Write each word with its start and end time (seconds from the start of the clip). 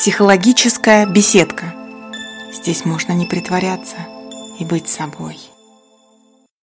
Психологическая 0.00 1.04
беседка. 1.04 1.74
Здесь 2.54 2.86
можно 2.86 3.12
не 3.12 3.26
притворяться 3.26 3.98
и 4.58 4.64
быть 4.64 4.88
собой. 4.88 5.36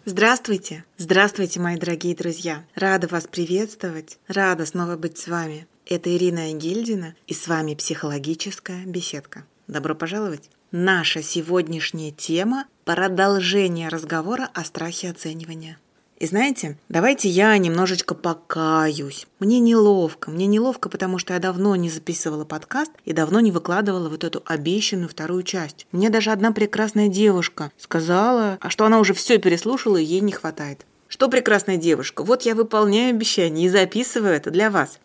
Здравствуйте! 0.06 0.86
Здравствуйте, 0.98 1.60
мои 1.60 1.78
дорогие 1.78 2.16
друзья! 2.16 2.66
Рада 2.74 3.08
вас 3.08 3.28
приветствовать, 3.28 4.18
рада 4.28 4.66
снова 4.66 4.98
быть 4.98 5.20
с 5.20 5.28
вами. 5.28 5.68
Это 5.86 6.10
Ирина 6.18 6.46
Агильдина 6.46 7.14
и 7.28 7.36
с 7.36 7.48
вами 7.48 7.76
психологическая 7.76 8.88
беседка. 8.88 9.44
Добро 9.68 9.94
пожаловать! 9.94 10.50
Наша 10.72 11.22
сегодняшняя 11.22 12.10
тема– 12.10 12.66
продолжение 12.86 13.90
разговора 13.90 14.50
о 14.56 14.64
страхе 14.64 15.12
оценивания– 15.12 15.78
и 16.20 16.26
знаете, 16.26 16.78
давайте 16.90 17.30
я 17.30 17.56
немножечко 17.58 18.16
покаюсь. 18.16 19.28
Мне 19.40 19.60
неловко. 19.60 20.32
Мне 20.32 20.48
неловко, 20.48 20.90
потому 20.90 21.20
что 21.20 21.34
я 21.34 21.40
давно 21.40 21.76
не 21.76 21.92
записывала 21.92 22.44
подкаст 22.44 22.92
и 23.06 23.14
давно 23.14 23.40
не 23.40 23.52
выкладывала 23.52 24.10
вот 24.10 24.24
эту 24.24 24.42
обещанную 24.46 25.10
вторую 25.10 25.44
часть. 25.44 25.86
Мне 25.92 26.10
даже 26.10 26.32
одна 26.32 26.52
прекрасная 26.52 27.08
девушка 27.08 27.72
сказала, 27.78 28.58
а 28.62 28.72
что 28.72 28.86
она 28.86 29.00
уже 29.00 29.14
все 29.14 29.38
переслушала 29.38 29.98
и 29.98 30.04
ей 30.04 30.22
не 30.22 30.32
хватает. 30.32 30.86
Что 31.08 31.30
прекрасная 31.30 31.78
девушка, 31.78 32.24
вот 32.24 32.42
я 32.42 32.56
выполняю 32.56 33.12
обещание 33.12 33.68
и 33.68 33.70
записываю 33.70 34.34
это 34.34 34.50
для 34.50 34.72
вас. 34.72 35.00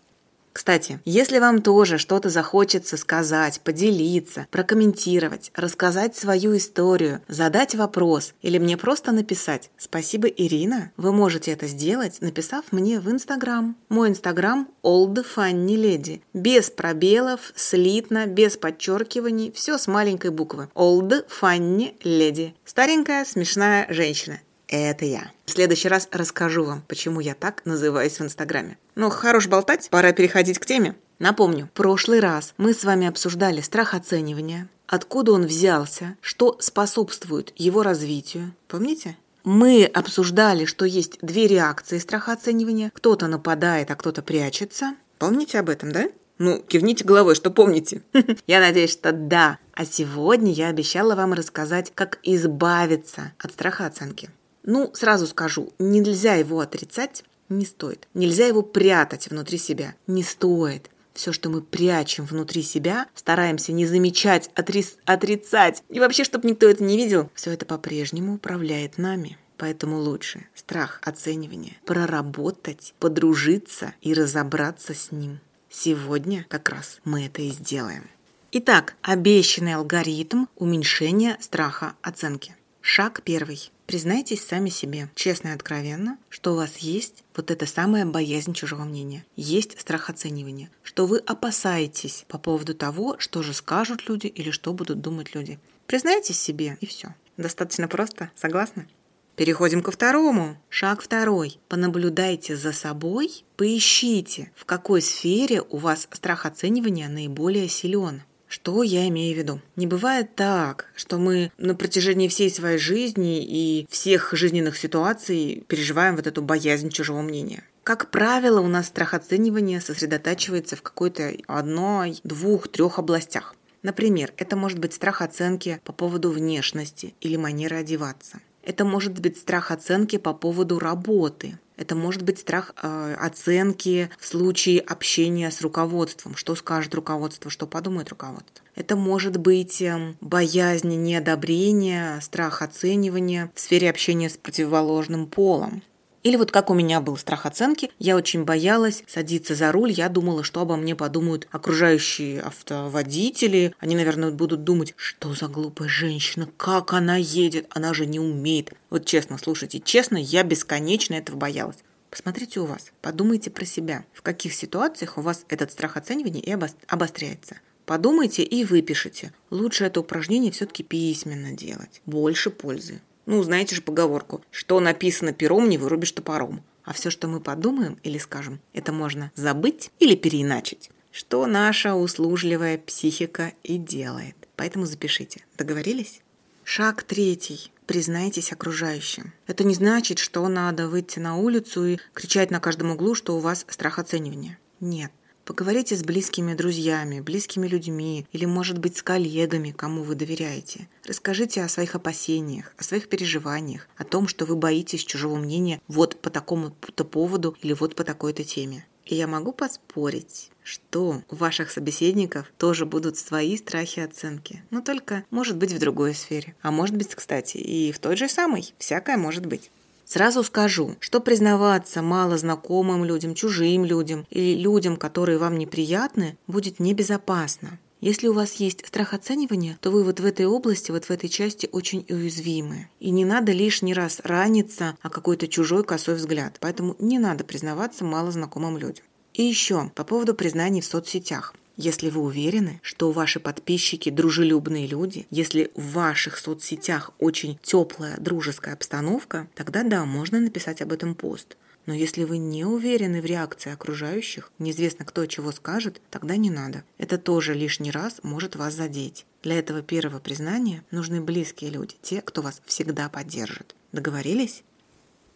Кстати, 0.53 1.01
если 1.05 1.39
вам 1.39 1.63
тоже 1.63 1.99
что-то 1.99 2.29
захочется 2.29 2.97
сказать, 2.97 3.61
поделиться, 3.63 4.47
прокомментировать, 4.51 5.51
рассказать 5.55 6.17
свою 6.17 6.57
историю, 6.57 7.21
задать 7.29 7.75
вопрос 7.75 8.35
или 8.43 8.59
мне 8.59 8.77
просто 8.77 9.13
написать 9.13 9.71
«Спасибо, 9.79 10.29
Ирина», 10.29 10.93
вы 10.97 11.13
можете 11.13 11.53
это 11.53 11.67
сделать, 11.67 12.21
написав 12.21 12.71
мне 12.71 13.01
в 13.01 13.11
Инстаграм. 13.11 13.77
Мой 13.89 14.11
Инстаграм 14.11 14.69
Old 14.83 15.25
Funny 15.37 15.77
Lady. 15.77 16.21
Без 16.35 16.71
пробелов, 16.71 17.53
слитно, 17.57 18.27
без 18.27 18.57
подчеркиваний, 18.57 19.53
все 19.53 19.79
с 19.79 19.87
маленькой 19.87 20.31
буквы. 20.31 20.69
Old 20.75 21.27
Funny 21.29 21.99
Lady. 22.03 22.53
Старенькая, 22.65 23.25
смешная 23.25 23.87
женщина 23.93 24.41
это 24.77 25.05
я. 25.05 25.31
В 25.45 25.51
следующий 25.51 25.89
раз 25.89 26.09
расскажу 26.13 26.65
вам, 26.65 26.83
почему 26.89 27.21
я 27.21 27.35
так 27.35 27.63
называюсь 27.65 28.19
в 28.19 28.23
Инстаграме. 28.23 28.79
Ну, 28.95 29.11
хорош 29.11 29.47
болтать, 29.49 29.89
пора 29.91 30.13
переходить 30.13 30.59
к 30.59 30.67
теме. 30.67 30.95
Напомню, 31.19 31.67
в 31.67 31.77
прошлый 31.77 32.21
раз 32.21 32.55
мы 32.57 32.75
с 32.75 32.85
вами 32.85 33.07
обсуждали 33.07 33.61
страх 33.61 33.95
оценивания, 33.95 34.69
откуда 34.87 35.33
он 35.33 35.47
взялся, 35.47 36.17
что 36.21 36.57
способствует 36.61 37.53
его 37.57 37.83
развитию. 37.83 38.55
Помните? 38.69 39.17
Мы 39.45 39.85
обсуждали, 39.85 40.65
что 40.65 40.85
есть 40.85 41.19
две 41.21 41.47
реакции 41.47 41.99
страха 41.99 42.33
оценивания. 42.33 42.91
Кто-то 42.95 43.27
нападает, 43.27 43.91
а 43.91 43.97
кто-то 43.97 44.23
прячется. 44.23 44.95
Помните 45.19 45.59
об 45.59 45.69
этом, 45.69 45.93
да? 45.93 46.09
Ну, 46.39 46.61
кивните 46.61 47.05
головой, 47.05 47.35
что 47.35 47.51
помните. 47.51 48.03
Я 48.47 48.61
надеюсь, 48.61 48.93
что 48.93 49.13
да. 49.13 49.59
А 49.75 49.85
сегодня 49.85 50.53
я 50.53 50.69
обещала 50.69 51.15
вам 51.15 51.33
рассказать, 51.33 51.93
как 51.95 52.19
избавиться 52.25 53.33
от 53.39 53.53
страха 53.53 53.87
оценки. 53.87 54.29
Ну, 54.65 54.91
сразу 54.95 55.27
скажу, 55.27 55.73
нельзя 55.79 56.35
его 56.35 56.61
отрицать, 56.61 57.25
не 57.49 57.65
стоит. 57.65 58.09
Нельзя 58.15 58.47
его 58.47 58.63
прятать 58.63 59.29
внутри 59.29 59.59
себя, 59.59 59.95
не 60.07 60.23
стоит. 60.23 60.91
Все, 61.15 61.33
что 61.33 61.51
мы 61.51 61.61
прячем 61.61 62.25
внутри 62.25 62.63
себя, 62.63 63.07
стараемся 63.15 63.73
не 63.73 63.87
замечать, 63.87 64.51
отрис, 64.55 64.97
отрицать. 65.05 65.83
И 65.91 66.01
вообще, 66.01 66.25
чтобы 66.25 66.49
никто 66.49 66.67
это 66.69 66.83
не 66.83 66.97
видел, 66.97 67.31
все 67.35 67.53
это 67.53 67.67
по-прежнему 67.67 68.35
управляет 68.37 68.97
нами. 68.97 69.37
Поэтому 69.59 69.99
лучше 69.99 70.47
страх 70.55 71.01
оценивания 71.05 71.77
проработать, 71.85 72.95
подружиться 72.99 73.95
и 74.01 74.15
разобраться 74.15 74.95
с 74.95 75.13
ним. 75.13 75.41
Сегодня 75.71 76.47
как 76.49 76.69
раз 76.71 77.01
мы 77.05 77.27
это 77.27 77.43
и 77.43 77.51
сделаем. 77.51 78.09
Итак, 78.51 78.97
обещанный 79.03 79.75
алгоритм 79.75 80.47
уменьшения 80.57 81.39
страха 81.41 81.95
оценки. 82.03 82.57
Шаг 82.85 83.23
первый. 83.25 83.71
Признайтесь 83.87 84.45
сами 84.45 84.69
себе, 84.69 85.09
честно 85.15 85.49
и 85.49 85.53
откровенно, 85.53 86.19
что 86.29 86.53
у 86.53 86.57
вас 86.57 86.79
есть 86.79 87.23
вот 87.37 87.53
эта 87.53 87.65
самая 87.65 88.05
боязнь 88.05 88.55
чужого 88.55 88.83
мнения, 88.83 89.25
есть 89.37 89.81
страх 89.81 90.11
оценивания, 90.11 90.69
что 90.83 91.07
вы 91.07 91.19
опасаетесь 91.19 92.25
по 92.27 92.39
поводу 92.39 92.75
того, 92.75 93.17
что 93.19 93.43
же 93.43 93.55
скажут 93.55 94.09
люди 94.09 94.27
или 94.27 94.51
что 94.51 94.73
будут 94.73 95.01
думать 95.01 95.35
люди. 95.35 95.61
Признайтесь 95.87 96.41
себе 96.41 96.77
и 96.81 96.87
все. 96.87 97.15
Достаточно 97.37 97.87
просто, 97.87 98.31
согласны? 98.35 98.89
Переходим 99.37 99.81
ко 99.81 99.93
второму. 99.93 100.59
Шаг 100.69 101.03
второй. 101.03 101.59
Понаблюдайте 101.69 102.57
за 102.57 102.73
собой, 102.73 103.45
поищите, 103.57 104.51
в 104.57 104.65
какой 104.65 105.03
сфере 105.03 105.63
у 105.63 105.79
вас 105.79 106.09
страх 106.11 106.47
оценивания 106.47 107.09
наиболее 107.09 107.69
силен. 107.69 108.23
Что 108.53 108.83
я 108.83 109.09
имею 109.09 109.35
в 109.35 109.39
виду? 109.39 109.61
Не 109.77 109.87
бывает 109.87 110.37
так, 110.37 110.85
что 110.95 111.17
мы 111.17 111.51
на 111.57 111.75
протяжении 111.75 112.29
всей 112.29 112.51
своей 112.51 112.77
жизни 112.77 113.43
и 113.43 113.87
всех 113.89 114.35
жизненных 114.35 114.77
ситуаций 114.77 115.65
переживаем 115.69 116.17
вот 116.17 116.27
эту 116.27 116.43
боязнь 116.43 116.91
чужого 116.91 117.23
мнения. 117.23 117.65
Как 117.83 118.11
правило, 118.11 118.61
у 118.61 118.67
нас 118.67 118.89
страх 118.89 119.15
оценивания 119.15 119.81
сосредотачивается 119.81 120.77
в 120.77 120.83
какой-то 120.83 121.33
одной, 121.47 122.21
двух, 122.25 122.69
трех 122.69 122.99
областях. 122.99 123.55
Например, 123.81 124.35
это 124.37 124.55
может 124.55 124.79
быть 124.79 124.93
страх 124.93 125.23
оценки 125.23 125.81
по 125.83 125.95
поводу 125.95 126.31
внешности 126.31 127.15
или 127.23 127.37
манеры 127.37 127.77
одеваться. 127.77 128.41
Это 128.63 128.85
может 128.85 129.19
быть 129.19 129.37
страх 129.37 129.71
оценки 129.71 130.19
по 130.19 130.33
поводу 130.33 130.79
работы. 130.79 131.59
Это 131.77 131.97
может 131.97 132.23
быть 132.23 132.39
страх 132.39 132.75
э, 132.81 133.15
оценки 133.19 134.11
в 134.19 134.27
случае 134.27 134.81
общения 134.81 135.51
с 135.51 135.63
руководством. 135.63 136.37
Что 136.37 136.55
скажет 136.55 136.95
руководство, 136.95 137.51
что 137.51 137.67
подумает 137.67 138.11
руководство. 138.11 138.65
Это 138.77 138.95
может 138.95 139.37
быть 139.37 139.83
э, 139.83 140.15
боязнь 140.21 140.95
неодобрения, 141.03 142.21
страх 142.21 142.63
оценивания 142.63 143.51
в 143.55 143.61
сфере 143.61 143.91
общения 143.91 144.31
с 144.31 144.37
противоположным 144.37 145.27
полом. 145.27 145.83
Или 146.23 146.37
вот 146.37 146.53
как 146.53 146.71
у 146.71 146.75
меня 146.75 147.01
был 147.01 147.17
страх 147.17 147.47
оценки, 147.47 147.91
я 147.99 148.17
очень 148.17 148.45
боялась 148.45 149.03
садиться 149.09 149.57
за 149.57 149.73
руль, 149.73 149.91
я 149.91 150.09
думала, 150.09 150.45
что 150.45 150.61
обо 150.61 150.77
мне 150.77 150.95
подумают 150.95 151.49
окружающие 151.51 152.41
автоводители. 152.41 153.75
Они, 153.81 153.97
наверное, 153.97 154.31
будут 154.31 154.63
думать, 154.63 154.95
что 154.97 155.35
за 155.35 155.49
глупая 155.49 155.89
женщина, 155.89 156.49
как 156.57 156.93
она 156.93 157.17
едет, 157.17 157.67
она 157.71 157.93
же 157.93 158.07
не 158.07 158.21
умеет. 158.21 158.73
Вот 158.89 159.05
честно, 159.05 159.37
слушайте, 159.37 159.81
честно, 159.81 160.17
я 160.17 160.45
бесконечно 160.45 161.15
этого 161.15 161.37
боялась. 161.37 161.79
Посмотрите 162.09 162.61
у 162.61 162.67
вас, 162.67 162.93
подумайте 163.01 163.51
про 163.51 163.65
себя, 163.65 164.05
в 164.13 164.23
каких 164.23 164.55
ситуациях 164.55 165.19
у 165.19 165.23
вас 165.23 165.45
этот 165.49 165.73
страх 165.73 165.97
оценивания 165.97 166.43
и 166.43 166.57
обостряется. 166.87 167.57
Подумайте 167.85 168.45
и 168.45 168.65
выпишите. 168.65 169.33
Лучше 169.51 169.85
это 169.85 170.01
упражнение 170.01 170.53
все-таки 170.53 170.85
письменно 170.85 171.53
делать. 171.53 172.01
Больше 172.07 172.51
пользы. 172.51 173.01
Ну, 173.27 173.43
знаете 173.43 173.75
же 173.75 173.83
поговорку, 173.83 174.43
что 174.51 174.81
написано 174.81 175.33
пером, 175.33 175.69
не 175.69 175.79
вырубишь 175.79 176.13
топором. 176.13 176.63
А 176.85 176.93
все, 176.93 177.11
что 177.11 177.29
мы 177.29 177.41
подумаем 177.41 177.99
или 178.03 178.19
скажем, 178.19 178.61
это 178.73 178.93
можно 178.93 179.31
забыть 179.37 179.91
или 180.01 180.17
переиначить. 180.17 180.91
Что 181.13 181.47
наша 181.47 181.95
услужливая 181.95 182.79
психика 182.79 183.53
и 183.63 183.77
делает. 183.77 184.35
Поэтому 184.57 184.87
запишите. 184.87 185.45
Договорились? 185.57 186.23
Шаг 186.65 187.03
третий. 187.03 187.71
Признайтесь 187.87 188.53
окружающим. 188.53 189.33
Это 189.47 189.65
не 189.65 189.75
значит, 189.75 190.19
что 190.19 190.47
надо 190.49 190.89
выйти 190.89 191.19
на 191.19 191.37
улицу 191.37 191.85
и 191.85 191.99
кричать 192.15 192.51
на 192.51 192.61
каждом 192.61 192.93
углу, 192.93 193.15
что 193.15 193.37
у 193.37 193.41
вас 193.41 193.67
страх 193.69 193.99
оценивания. 193.99 194.59
Нет. 194.81 195.13
Поговорите 195.45 195.97
с 195.97 196.03
близкими 196.05 196.55
друзьями, 196.55 197.21
близкими 197.21 197.67
людьми 197.67 198.27
или, 198.33 198.45
может 198.45 198.79
быть, 198.79 198.97
с 198.97 199.03
коллегами, 199.03 199.73
кому 199.73 200.05
вы 200.05 200.15
доверяете. 200.15 200.89
Расскажите 201.05 201.63
о 201.63 201.69
своих 201.69 201.97
опасениях, 201.97 202.73
о 202.79 202.85
своих 202.85 203.09
переживаниях, 203.09 203.89
о 203.97 204.05
том, 204.05 204.29
что 204.29 204.45
вы 204.45 204.55
боитесь 204.55 205.05
чужого 205.05 205.37
мнения 205.37 205.81
вот 205.89 206.21
по 206.21 206.31
такому-то 206.31 207.05
поводу 207.05 207.57
или 207.61 207.73
вот 207.73 207.97
по 207.97 208.05
такой-то 208.05 208.45
теме. 208.45 208.87
И 209.05 209.17
я 209.17 209.27
могу 209.27 209.53
поспорить, 209.53 210.53
что 210.63 211.23
у 211.29 211.35
ваших 211.35 211.73
собеседников 211.73 212.53
тоже 212.57 212.87
будут 212.87 213.19
свои 213.19 213.57
страхи 213.57 213.99
оценки, 213.99 214.63
но 214.71 214.81
только, 214.81 215.25
может 215.31 215.57
быть, 215.57 215.73
в 215.73 215.79
другой 215.81 216.15
сфере. 216.15 216.55
А 216.63 216.71
может 216.71 216.97
быть, 216.97 217.13
кстати, 217.15 217.57
и 217.57 217.91
в 217.91 217.99
той 217.99 218.17
же 218.17 218.29
самой. 218.29 218.73
Всякое 218.79 219.17
может 219.17 219.47
быть. 219.47 219.73
Сразу 220.13 220.45
скажу, 220.45 220.95
что 221.01 221.21
признаваться 221.21 222.03
мало 222.03 222.37
знакомым 222.37 223.03
людям, 223.03 223.35
чужим 223.35 223.87
людям 223.87 224.27
или 224.29 224.61
людям, 224.61 224.99
которые 224.99 225.39
вам 225.39 225.57
неприятны, 225.57 226.37
будет 226.47 226.81
небезопасно. 226.81 227.79
Если 228.03 228.29
у 228.29 228.35
вас 228.35 228.57
есть 228.57 228.87
страх 228.87 229.15
оценивания, 229.15 229.79
то 229.81 229.91
вы 229.91 230.05
вот 230.05 230.21
в 230.21 230.27
этой 230.27 230.45
области, 230.45 230.91
вот 230.91 231.07
в 231.07 231.11
этой 231.11 231.31
части 231.31 231.67
очень 231.73 232.05
уязвимы. 232.11 232.91
И 233.01 233.09
не 233.09 233.25
надо 233.25 233.53
лишний 233.53 233.95
раз 233.95 234.21
раниться 234.23 234.99
о 235.01 235.09
какой-то 235.09 235.49
чужой 235.49 235.83
косой 235.83 236.17
взгляд. 236.17 236.59
Поэтому 236.61 236.95
не 236.99 237.19
надо 237.19 237.45
признаваться 237.45 238.05
мало 238.05 238.33
знакомым 238.33 238.77
людям. 238.77 239.07
И 239.33 239.43
еще 239.43 239.91
по 239.95 240.05
поводу 240.05 240.35
признаний 240.35 240.83
в 240.83 240.85
соцсетях. 240.85 241.55
Если 241.85 242.11
вы 242.11 242.21
уверены, 242.21 242.79
что 242.85 243.11
ваши 243.11 243.41
подписчики 243.41 244.09
дружелюбные 244.09 244.87
люди, 244.87 245.27
если 245.31 245.73
в 245.75 245.95
ваших 245.95 246.39
соцсетях 246.39 247.11
очень 247.19 247.59
теплая 247.61 248.17
дружеская 248.19 248.75
обстановка, 248.75 249.49
тогда 249.57 249.83
да, 249.83 250.05
можно 250.05 250.39
написать 250.39 250.81
об 250.81 250.93
этом 250.93 251.17
пост. 251.17 251.57
Но 251.87 251.93
если 251.93 252.23
вы 252.23 252.39
не 252.39 252.65
уверены 252.65 253.21
в 253.21 253.25
реакции 253.25 253.73
окружающих, 253.73 254.53
неизвестно 254.61 255.05
кто 255.05 255.27
чего 255.27 255.51
скажет, 255.51 256.01
тогда 256.09 256.37
не 256.37 256.51
надо. 256.51 256.85
Это 256.99 257.19
тоже 257.19 257.53
лишний 257.53 257.91
раз 257.91 258.21
может 258.23 258.55
вас 258.55 258.75
задеть. 258.75 259.27
Для 259.43 259.59
этого 259.59 259.83
первого 259.83 260.21
признания 260.21 260.85
нужны 260.93 261.21
близкие 261.21 261.73
люди, 261.73 261.97
те, 262.01 262.23
кто 262.23 262.43
вас 262.43 262.63
всегда 262.65 263.09
поддержит. 263.09 263.75
Договорились? 263.91 264.63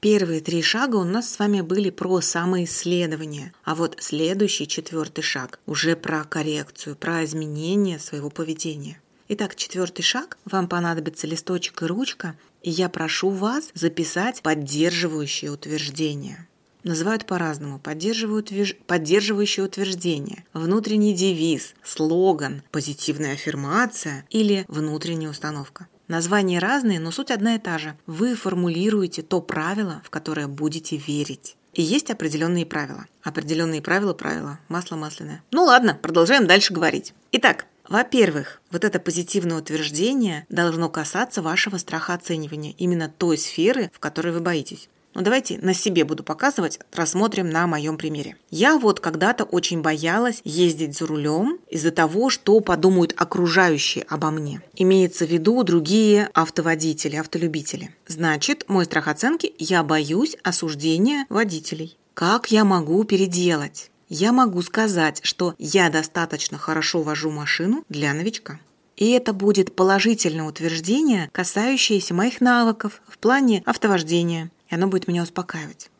Первые 0.00 0.40
три 0.40 0.60
шага 0.62 0.96
у 0.96 1.04
нас 1.04 1.30
с 1.30 1.38
вами 1.38 1.62
были 1.62 1.88
про 1.90 2.20
самоисследование, 2.20 3.52
а 3.64 3.74
вот 3.74 3.96
следующий, 3.98 4.68
четвертый 4.68 5.22
шаг, 5.22 5.58
уже 5.66 5.96
про 5.96 6.24
коррекцию, 6.24 6.96
про 6.96 7.24
изменение 7.24 7.98
своего 7.98 8.28
поведения. 8.28 9.00
Итак, 9.28 9.56
четвертый 9.56 10.02
шаг. 10.02 10.38
Вам 10.44 10.68
понадобится 10.68 11.26
листочек 11.26 11.82
и 11.82 11.86
ручка, 11.86 12.36
и 12.62 12.70
я 12.70 12.88
прошу 12.88 13.30
вас 13.30 13.70
записать 13.74 14.42
поддерживающие 14.42 15.50
утверждения. 15.50 16.46
Называют 16.84 17.26
по-разному. 17.26 17.80
Поддерживающее 17.80 19.64
утверждение, 19.64 20.44
внутренний 20.52 21.14
девиз, 21.14 21.74
слоган, 21.82 22.62
позитивная 22.70 23.32
аффирмация 23.32 24.24
или 24.30 24.64
внутренняя 24.68 25.30
установка. 25.30 25.88
Названия 26.08 26.60
разные, 26.60 27.00
но 27.00 27.10
суть 27.10 27.30
одна 27.30 27.56
и 27.56 27.58
та 27.58 27.78
же. 27.78 27.96
Вы 28.06 28.34
формулируете 28.34 29.22
то 29.22 29.40
правило, 29.40 30.00
в 30.04 30.10
которое 30.10 30.46
будете 30.46 30.96
верить. 30.96 31.56
И 31.74 31.82
есть 31.82 32.10
определенные 32.10 32.64
правила. 32.64 33.06
Определенные 33.22 33.82
правила– 33.82 34.12
правила. 34.14 34.58
Масло 34.68 34.96
масляное. 34.96 35.42
Ну 35.50 35.64
ладно, 35.64 35.98
продолжаем 36.00 36.46
дальше 36.46 36.72
говорить. 36.72 37.12
Итак, 37.32 37.66
во-первых, 37.88 38.60
вот 38.70 38.84
это 38.84 38.98
позитивное 38.98 39.58
утверждение 39.58 40.46
должно 40.48 40.88
касаться 40.88 41.42
вашего 41.42 41.76
страха 41.76 42.14
оценивания, 42.14 42.74
именно 42.78 43.08
той 43.08 43.36
сферы, 43.36 43.90
в 43.92 43.98
которой 43.98 44.32
вы 44.32 44.40
боитесь. 44.40 44.88
Ну 45.16 45.22
давайте 45.22 45.58
на 45.62 45.72
себе 45.72 46.04
буду 46.04 46.22
показывать, 46.22 46.78
рассмотрим 46.92 47.48
на 47.48 47.66
моем 47.66 47.96
примере. 47.96 48.36
Я 48.50 48.76
вот 48.76 49.00
когда-то 49.00 49.44
очень 49.44 49.80
боялась 49.80 50.42
ездить 50.44 50.94
за 50.94 51.06
рулем 51.06 51.58
из-за 51.70 51.90
того, 51.90 52.28
что 52.28 52.60
подумают 52.60 53.14
окружающие 53.16 54.04
обо 54.10 54.30
мне. 54.30 54.60
Имеется 54.74 55.24
в 55.24 55.30
виду 55.30 55.62
другие 55.62 56.28
автоводители, 56.34 57.16
автолюбители. 57.16 57.94
Значит, 58.06 58.66
мой 58.68 58.84
страх 58.84 59.08
оценки– 59.08 59.54
я 59.58 59.82
боюсь 59.82 60.36
осуждения 60.42 61.24
водителей. 61.30 61.96
Как 62.12 62.50
я 62.50 62.66
могу 62.66 63.02
переделать? 63.04 63.90
Я 64.10 64.32
могу 64.32 64.60
сказать, 64.60 65.20
что 65.22 65.54
я 65.58 65.88
достаточно 65.88 66.58
хорошо 66.58 67.00
вожу 67.00 67.30
машину 67.30 67.84
для 67.88 68.12
новичка. 68.12 68.60
И 68.96 69.10
это 69.10 69.32
будет 69.32 69.74
положительное 69.74 70.44
утверждение, 70.44 71.30
касающееся 71.32 72.14
моих 72.14 72.40
навыков 72.42 73.02
в 73.08 73.18
плане 73.18 73.62
автовождения, 73.66 74.50
и 74.68 74.74
оно 74.74 74.88
будет 74.88 75.08
меня 75.08 75.22
успокаивать. 75.22 75.90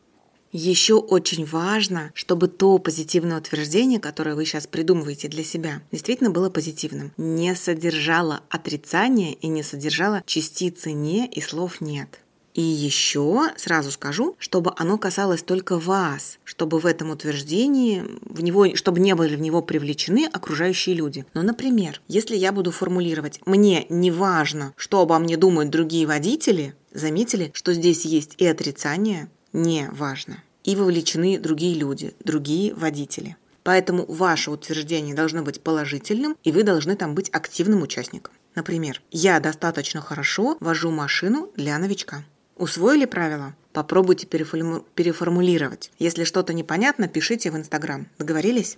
Еще 0.51 0.93
очень 0.95 1.45
важно, 1.45 2.11
чтобы 2.13 2.47
то 2.47 2.77
позитивное 2.77 3.37
утверждение, 3.37 3.99
которое 3.99 4.33
вы 4.33 4.45
сейчас 4.45 4.65
придумываете 4.65 5.27
для 5.27 5.43
себя, 5.43 5.81
действительно 5.91 6.29
было 6.29 6.49
позитивным, 6.49 7.11
не 7.17 7.53
содержало 7.53 8.41
отрицания 8.49 9.33
и 9.33 9.47
не 9.47 9.61
содержало 9.61 10.23
частицы 10.25 10.93
«не» 10.93 11.27
и 11.27 11.41
слов 11.41 11.81
«нет». 11.81 12.21
И 12.57 12.61
еще 12.63 13.51
сразу 13.55 13.91
скажу, 13.91 14.35
чтобы 14.39 14.73
оно 14.77 14.97
касалось 14.97 15.43
только 15.43 15.77
вас, 15.77 16.39
чтобы 16.43 16.79
в 16.79 16.87
этом 16.87 17.11
утверждении, 17.11 18.03
в 18.21 18.41
него, 18.41 18.75
чтобы 18.75 18.99
не 18.99 19.13
были 19.13 19.35
в 19.35 19.41
него 19.41 19.61
привлечены 19.61 20.25
окружающие 20.25 20.95
люди. 20.95 21.23
Ну, 21.35 21.43
например, 21.43 22.01
если 22.07 22.35
я 22.35 22.51
буду 22.51 22.71
формулировать 22.71 23.39
«мне 23.45 23.85
не 23.89 24.09
важно, 24.09 24.73
что 24.75 25.01
обо 25.01 25.19
мне 25.19 25.37
думают 25.37 25.69
другие 25.69 26.07
водители», 26.07 26.73
заметили, 26.91 27.51
что 27.53 27.75
здесь 27.75 28.05
есть 28.05 28.33
и 28.39 28.47
отрицание 28.47 29.29
«не 29.53 29.87
важно», 29.91 30.41
и 30.63 30.75
вовлечены 30.75 31.37
другие 31.37 31.75
люди, 31.75 32.15
другие 32.23 32.73
водители. 32.73 33.37
Поэтому 33.61 34.03
ваше 34.07 34.49
утверждение 34.49 35.13
должно 35.13 35.43
быть 35.43 35.61
положительным, 35.61 36.35
и 36.43 36.51
вы 36.51 36.63
должны 36.63 36.95
там 36.95 37.13
быть 37.13 37.29
активным 37.29 37.83
участником. 37.83 38.33
Например, 38.55 38.99
«Я 39.11 39.39
достаточно 39.39 40.01
хорошо 40.01 40.57
вожу 40.59 40.89
машину 40.89 41.51
для 41.55 41.77
новичка». 41.77 42.23
Усвоили 42.57 43.05
правила? 43.05 43.55
Попробуйте 43.71 44.25
переформулировать. 44.25 45.91
Если 45.99 46.23
что-то 46.23 46.53
непонятно, 46.53 47.07
пишите 47.07 47.51
в 47.51 47.57
Инстаграм. 47.57 48.07
Договорились? 48.17 48.77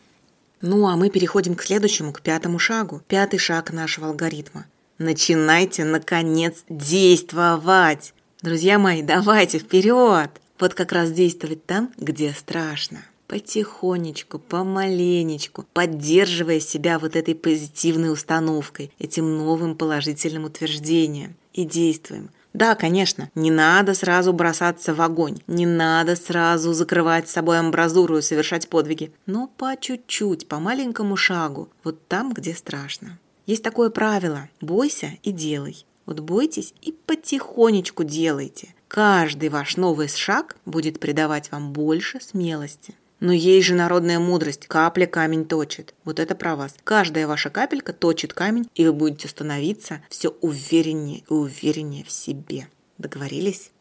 Ну 0.62 0.88
а 0.88 0.98
мы 0.98 1.10
переходим 1.10 1.56
к 1.56 1.64
следующему, 1.64 2.12
к 2.12 2.22
пятому 2.22 2.60
шагу. 2.60 3.02
Пятый 3.08 3.38
шаг 3.38 3.72
нашего 3.72 4.08
алгоритма. 4.08 4.66
Начинайте, 4.98 5.86
наконец, 5.86 6.66
действовать. 6.68 8.14
Друзья 8.42 8.78
мои, 8.78 9.02
давайте 9.02 9.60
вперед! 9.60 10.30
Вот 10.60 10.74
как 10.74 10.92
раз 10.92 11.12
действовать 11.12 11.66
там, 11.66 11.94
где 11.96 12.34
страшно. 12.34 13.00
Потихонечку, 13.28 14.40
помаленечку, 14.40 15.66
поддерживая 15.72 16.60
себя 16.60 17.00
вот 17.00 17.16
этой 17.16 17.36
позитивной 17.36 18.12
установкой, 18.12 18.92
этим 19.00 19.38
новым 19.38 19.78
положительным 19.78 20.44
утверждением. 20.44 21.36
И 21.54 21.64
действуем. 21.64 22.30
Да, 22.54 22.76
конечно, 22.76 23.30
не 23.36 23.52
надо 23.52 23.94
сразу 23.94 24.34
бросаться 24.34 24.94
в 24.94 25.02
огонь, 25.02 25.40
не 25.48 25.66
надо 25.66 26.16
сразу 26.16 26.74
закрывать 26.74 27.30
с 27.30 27.34
собой 27.34 27.60
амбразуру 27.60 28.18
и 28.18 28.22
совершать 28.22 28.70
подвиги, 28.70 29.12
но 29.26 29.48
по 29.48 29.76
чуть-чуть, 29.80 30.48
по 30.48 30.60
маленькому 30.60 31.16
шагу, 31.16 31.70
вот 31.84 32.08
там, 32.08 32.34
где 32.34 32.56
страшно. 32.56 33.20
Есть 33.46 33.64
такое 33.64 33.90
правило– 33.90 34.50
бойся 34.62 35.14
и 35.24 35.32
делай. 35.32 35.86
Вот 36.06 36.22
бойтесь 36.22 36.74
и 36.82 36.92
потихонечку 36.92 38.04
делайте. 38.04 38.74
Каждый 38.88 39.50
ваш 39.50 39.78
новый 39.78 40.08
шаг 40.08 40.58
будет 40.66 41.00
придавать 41.00 41.52
вам 41.52 41.72
больше 41.72 42.20
смелости. 42.20 42.96
Но 43.20 43.34
есть 43.34 43.68
же 43.68 43.76
народная 43.76 44.20
мудрость, 44.20 44.68
капля 44.68 45.06
камень 45.06 45.46
точит. 45.46 45.94
Вот 46.06 46.20
это 46.20 46.36
про 46.36 46.56
вас. 46.56 46.76
Каждая 46.84 47.28
ваша 47.28 47.50
капелька 47.50 47.92
точит 47.92 48.34
камень, 48.34 48.70
и 48.76 48.86
вы 48.86 48.94
будете 48.94 49.28
становиться 49.28 50.02
все 50.10 50.30
увереннее 50.42 51.24
и 51.30 51.34
увереннее 51.34 52.06
в 52.06 52.12
себе. 52.12 52.68
Договорились? 52.98 53.72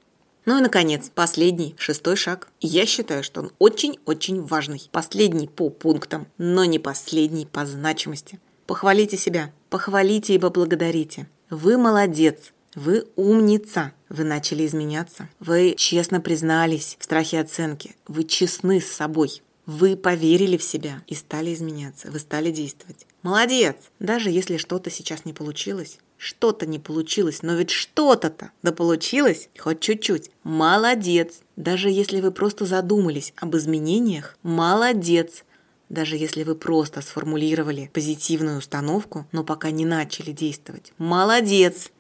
Ну 0.44 0.58
и, 0.58 0.62
наконец, 0.62 1.11
последний, 1.14 1.75
шестой 1.79 2.17
шаг. 2.17 2.49
Я 2.61 2.87
считаю, 2.87 3.23
что 3.23 3.43
он 3.43 3.52
очень-очень 3.58 4.43
важный. 4.43 4.88
Последний 4.90 5.46
по 5.46 5.69
пунктам, 5.69 6.26
но 6.38 6.64
не 6.64 6.79
последний 6.79 7.46
по 7.46 7.67
значимости. 7.67 8.40
Похвалите 8.67 9.17
себя, 9.17 9.52
похвалите 9.70 10.35
и 10.35 10.38
поблагодарите. 10.38 11.29
Вы 11.50 11.79
молодец, 11.79 12.52
вы 12.78 13.06
умница. 13.16 13.92
Вы 14.08 14.25
начали 14.25 14.64
изменяться. 14.64 15.28
Вы 15.40 15.75
честно 15.76 16.20
признались 16.20 16.96
в 16.98 17.04
страхе 17.04 17.40
оценки. 17.40 17.96
Вы 18.06 18.25
честны 18.25 18.80
с 18.80 18.86
собой. 18.86 19.42
Вы 19.66 19.96
поверили 19.96 20.56
в 20.56 20.62
себя 20.62 21.02
и 21.08 21.14
стали 21.14 21.52
изменяться. 21.52 22.10
Вы 22.10 22.20
стали 22.20 22.50
действовать. 22.50 23.06
Молодец! 23.22 23.76
Даже 23.98 24.30
если 24.30 24.56
что-то 24.56 24.90
сейчас 24.90 25.25
не 25.25 25.32
получилось, 25.32 25.98
что-то 26.16 26.66
не 26.66 26.78
получилось, 26.78 27.42
но 27.42 27.54
ведь 27.54 27.70
что-то-то 27.70 28.52
да 28.62 28.73
получилось, 28.73 29.50
хоть 29.58 29.80
чуть-чуть. 29.80 30.30
Молодец! 30.44 31.40
Даже 31.56 31.90
если 31.90 32.20
вы 32.20 32.30
просто 32.30 32.64
задумались 32.64 33.35
об 33.37 33.56
изменениях, 33.56 34.38
молодец! 34.42 35.44
Даже 35.88 36.16
если 36.16 36.44
вы 36.44 36.54
просто 36.54 37.00
сформулировали 37.00 37.90
позитивную 37.92 38.58
установку, 38.58 39.26
но 39.32 39.42
пока 39.42 39.70
не 39.70 39.85
начали 39.85 40.32
действовать. 40.32 40.92
Молодец! 40.97 41.90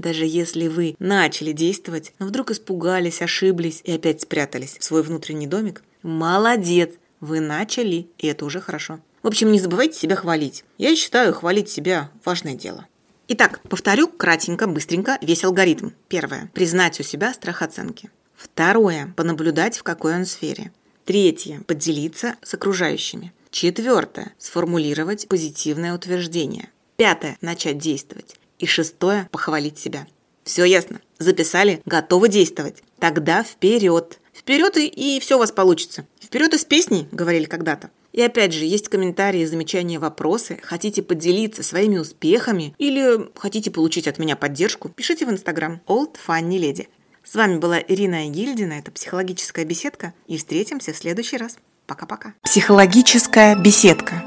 Даже 0.00 0.24
если 0.24 0.66
вы 0.66 0.96
начали 0.98 1.52
действовать, 1.52 2.14
но 2.18 2.24
вдруг 2.24 2.50
испугались, 2.50 3.20
ошиблись 3.20 3.82
и 3.84 3.92
опять 3.92 4.22
спрятались 4.22 4.78
в 4.78 4.82
свой 4.82 5.02
внутренний 5.02 5.46
домик, 5.46 5.82
молодец, 6.02 6.94
вы 7.20 7.40
начали, 7.40 8.08
и 8.16 8.26
это 8.26 8.46
уже 8.46 8.62
хорошо. 8.62 9.00
В 9.22 9.26
общем, 9.26 9.52
не 9.52 9.60
забывайте 9.60 9.98
себя 9.98 10.16
хвалить. 10.16 10.64
Я 10.78 10.96
считаю, 10.96 11.34
хвалить 11.34 11.68
себя– 11.68 12.10
важное 12.24 12.54
дело. 12.54 12.86
Итак, 13.28 13.60
повторю 13.68 14.08
кратенько, 14.08 14.66
быстренько 14.66 15.18
весь 15.20 15.44
алгоритм. 15.44 15.90
Первое– 16.08 16.50
признать 16.54 16.98
у 16.98 17.02
себя 17.02 17.34
страх 17.34 17.60
оценки. 17.60 18.10
Второе– 18.34 19.12
понаблюдать, 19.18 19.76
в 19.76 19.82
какой 19.82 20.14
он 20.14 20.24
сфере. 20.24 20.72
Третье– 21.04 21.60
поделиться 21.66 22.36
с 22.40 22.54
окружающими. 22.54 23.34
Четвертое– 23.50 24.32
сформулировать 24.38 25.28
позитивное 25.28 25.94
утверждение. 25.94 26.70
Пятое– 26.96 27.36
начать 27.42 27.76
действовать. 27.76 28.39
И 28.60 28.66
шестое– 28.66 29.28
похвалить 29.32 29.78
себя. 29.78 30.06
Все 30.44 30.64
ясно? 30.64 31.00
Записали? 31.18 31.82
Готовы 31.84 32.28
действовать? 32.28 32.82
Тогда 32.98 33.42
вперед! 33.42 34.20
Вперед 34.32 34.76
и, 34.76 34.86
и 34.86 35.20
все 35.20 35.36
у 35.36 35.38
вас 35.38 35.50
получится. 35.50 36.06
Вперед 36.20 36.54
из 36.54 36.64
песней, 36.64 37.08
говорили 37.10 37.44
когда-то. 37.44 37.90
И 38.12 38.22
опять 38.22 38.52
же, 38.52 38.64
есть 38.64 38.88
комментарии, 38.88 39.44
замечания, 39.44 39.98
вопросы. 39.98 40.58
Хотите 40.62 41.02
поделиться 41.02 41.62
своими 41.62 41.98
успехами 41.98 42.74
или 42.78 43.30
хотите 43.34 43.70
получить 43.70 44.08
от 44.08 44.18
меня 44.18 44.36
поддержку, 44.36 44.88
пишите 44.88 45.26
в 45.26 45.30
Инстаграм 45.30 45.80
Old 45.86 46.16
Funny 46.26 46.58
Lady. 46.58 46.88
С 47.24 47.34
вами 47.34 47.58
была 47.58 47.78
Ирина 47.80 48.28
Гильдина, 48.28 48.74
это 48.74 48.90
«Психологическая 48.90 49.64
беседка», 49.64 50.14
и 50.26 50.36
встретимся 50.36 50.92
в 50.92 50.96
следующий 50.96 51.36
раз. 51.36 51.58
Пока-пока. 51.86 52.34
Психологическая 52.42 53.56
беседка. 53.56 54.24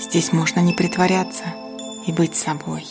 Здесь 0.00 0.32
можно 0.32 0.60
не 0.60 0.74
притворяться 0.74 1.44
и 2.06 2.12
быть 2.12 2.34
собой. 2.34 2.84